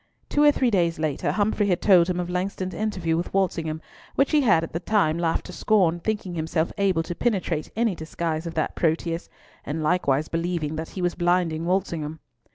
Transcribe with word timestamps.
Two 0.29 0.41
or 0.43 0.51
three 0.51 0.71
days 0.71 0.97
later 0.97 1.31
Humfrey 1.31 1.67
had 1.67 1.79
told 1.79 2.09
him 2.09 2.19
of 2.19 2.27
Langston's 2.27 2.73
interview 2.73 3.15
with 3.15 3.31
Walsingham, 3.35 3.83
which 4.15 4.31
he 4.31 4.41
had 4.41 4.63
at 4.63 4.73
the 4.73 4.79
time 4.79 5.15
laughed 5.19 5.45
to 5.45 5.53
scorn, 5.53 5.99
thinking 5.99 6.33
himself 6.33 6.71
able 6.79 7.03
to 7.03 7.13
penetrate 7.13 7.69
any 7.75 7.93
disguise 7.93 8.47
of 8.47 8.55
that 8.55 8.73
Proteus, 8.75 9.29
and 9.63 9.83
likewise 9.83 10.27
believing 10.27 10.75
that 10.75 10.89
he 10.89 11.03
was 11.03 11.13
blinding 11.13 11.65
Walsingham. 11.67 12.19